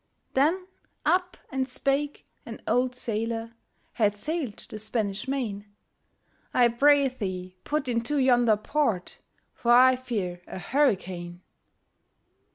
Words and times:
Then 0.33 0.65
up 1.05 1.37
and 1.51 1.69
spake 1.69 2.25
an 2.43 2.59
old 2.65 2.93
sailòr, 2.93 3.53
Had 3.93 4.17
sail'd 4.17 4.57
the 4.67 4.79
Spanish 4.79 5.27
Main, 5.27 5.67
'I 6.55 6.69
pray 6.69 7.07
thee, 7.07 7.55
put 7.63 7.87
into 7.87 8.17
yonder 8.17 8.57
port, 8.57 9.19
For 9.53 9.71
I 9.71 9.95
fear 9.95 10.41
a 10.47 10.57
hurricane. 10.57 11.41